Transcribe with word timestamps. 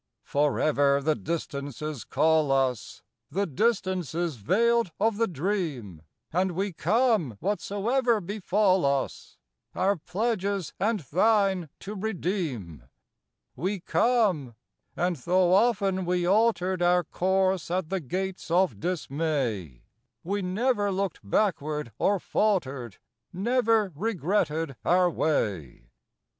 Forever 0.23 0.99
the 0.99 1.13
Distances 1.13 2.03
call 2.05 2.51
us— 2.51 3.03
The 3.29 3.45
Distances 3.45 4.37
veiled 4.37 4.89
of 4.99 5.17
the 5.17 5.27
Dream; 5.27 6.01
And 6.33 6.53
we 6.53 6.73
come, 6.73 7.37
whatsoever 7.39 8.19
befall 8.19 8.83
us, 8.83 9.37
Our 9.75 9.95
pledges 9.95 10.73
and 10.79 11.01
thine 11.01 11.69
to 11.81 11.93
redeem. 11.93 12.85
We 13.55 13.79
come; 13.79 14.55
and 14.95 15.17
though 15.17 15.53
often 15.53 16.03
we 16.05 16.25
altered 16.25 16.81
Our 16.81 17.03
course 17.03 17.69
at 17.69 17.89
the 17.89 17.99
gates 17.99 18.49
of 18.49 18.79
dismay, 18.79 19.83
We 20.23 20.41
never 20.41 20.91
looked 20.91 21.19
backward 21.23 21.91
or 21.99 22.19
faltered. 22.19 22.97
Never 23.31 23.91
regretted 23.93 24.75
our 24.83 25.11
way. 25.11 25.91